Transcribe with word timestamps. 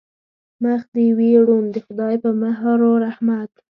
مخ 0.63 0.81
دې 0.93 1.07
وي 1.17 1.31
روڼ 1.47 1.63
د 1.73 1.77
خدای 1.85 2.15
په 2.23 2.29
مهر 2.41 2.77
و 2.89 3.01
رحمت. 3.05 3.51